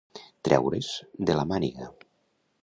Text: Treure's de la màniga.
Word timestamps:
Treure's 0.47 0.89
de 1.31 1.37
la 1.41 1.45
màniga. 1.53 1.91